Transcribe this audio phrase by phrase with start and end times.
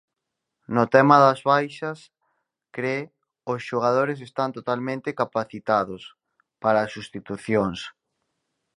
[0.77, 1.99] No tema das baixas
[2.77, 2.95] cre
[3.51, 6.03] "os xogadores están totalmente capacitados"
[6.63, 7.79] para as substitucións.